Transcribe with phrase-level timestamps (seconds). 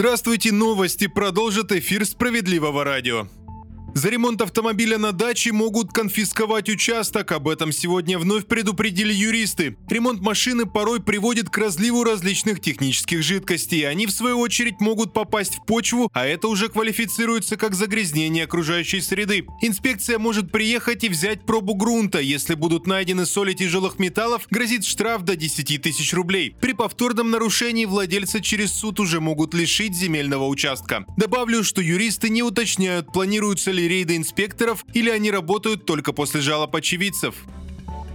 [0.00, 3.28] Здравствуйте, новости продолжат эфир «Справедливого радио».
[3.94, 7.32] За ремонт автомобиля на даче могут конфисковать участок.
[7.32, 9.76] Об этом сегодня вновь предупредили юристы.
[9.88, 13.88] Ремонт машины порой приводит к разливу различных технических жидкостей.
[13.88, 19.00] Они, в свою очередь, могут попасть в почву, а это уже квалифицируется как загрязнение окружающей
[19.00, 19.44] среды.
[19.60, 22.20] Инспекция может приехать и взять пробу грунта.
[22.20, 26.54] Если будут найдены соли тяжелых металлов, грозит штраф до 10 тысяч рублей.
[26.60, 31.04] При повторном нарушении владельца через суд уже могут лишить земельного участка.
[31.16, 36.40] Добавлю, что юристы не уточняют, планируются ли ли рейды инспекторов или они работают только после
[36.40, 37.34] жалоб очевидцев.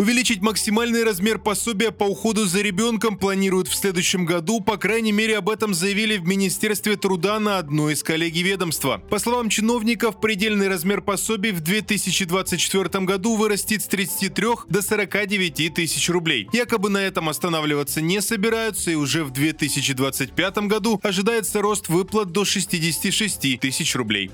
[0.00, 4.62] Увеличить максимальный размер пособия по уходу за ребенком планируют в следующем году.
[4.62, 9.02] По крайней мере, об этом заявили в Министерстве труда на одной из коллегий ведомства.
[9.10, 16.08] По словам чиновников, предельный размер пособий в 2024 году вырастет с 33 до 49 тысяч
[16.08, 16.48] рублей.
[16.54, 22.46] Якобы на этом останавливаться не собираются, и уже в 2025 году ожидается рост выплат до
[22.46, 24.30] 66 тысяч рублей.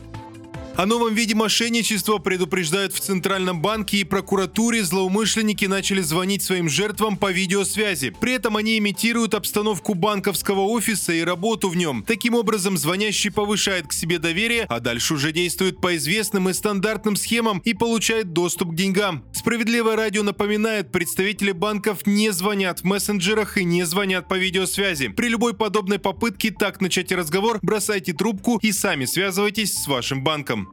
[0.76, 4.84] О новом виде мошенничества предупреждают в Центральном банке и прокуратуре.
[4.84, 8.10] Злоумышленники начали звонить своим жертвам по видеосвязи.
[8.20, 12.04] При этом они имитируют обстановку банковского офиса и работу в нем.
[12.06, 17.16] Таким образом, звонящий повышает к себе доверие, а дальше уже действует по известным и стандартным
[17.16, 19.24] схемам и получает доступ к деньгам.
[19.32, 25.08] Справедливое радио напоминает, представители банков не звонят в мессенджерах и не звонят по видеосвязи.
[25.08, 30.65] При любой подобной попытке так начать разговор, бросайте трубку и сами связывайтесь с вашим банком.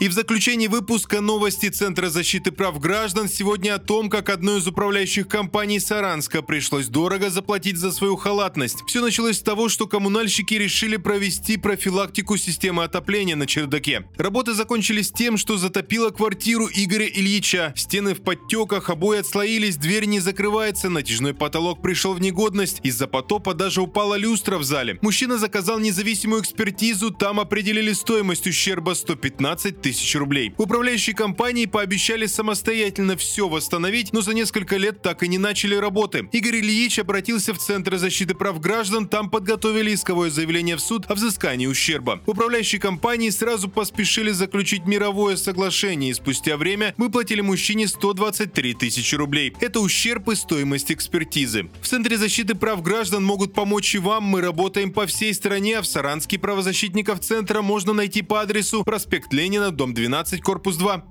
[0.00, 4.66] И в заключении выпуска новости Центра защиты прав граждан сегодня о том, как одной из
[4.66, 8.78] управляющих компаний Саранска пришлось дорого заплатить за свою халатность.
[8.88, 14.04] Все началось с того, что коммунальщики решили провести профилактику системы отопления на чердаке.
[14.16, 17.72] Работы закончились тем, что затопило квартиру Игоря Ильича.
[17.76, 22.80] Стены в подтеках, обои отслоились, дверь не закрывается, натяжной потолок пришел в негодность.
[22.82, 24.98] Из-за потопа даже упала люстра в зале.
[25.02, 30.54] Мужчина заказал независимую экспертизу, там определили стоимость ущерба 115 тысяч рублей.
[30.56, 36.26] Управляющие компании пообещали самостоятельно все восстановить, но за несколько лет так и не начали работы.
[36.32, 41.14] Игорь Ильич обратился в Центр защиты прав граждан, там подготовили исковое заявление в суд о
[41.14, 42.22] взыскании ущерба.
[42.24, 49.52] Управляющие компании сразу поспешили заключить мировое соглашение и спустя время выплатили мужчине 123 тысячи рублей.
[49.60, 51.68] Это ущерб и стоимость экспертизы.
[51.82, 54.24] В Центре защиты прав граждан могут помочь и вам.
[54.24, 59.30] Мы работаем по всей стране, а в Саранске правозащитников Центра можно найти по адресу проспект
[59.34, 61.04] Ленина, дом 12, корпус 2.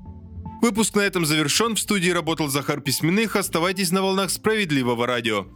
[0.62, 1.76] Выпуск на этом завершен.
[1.76, 3.36] В студии работал Захар Письменных.
[3.36, 5.48] Оставайтесь на волнах справедливого радио.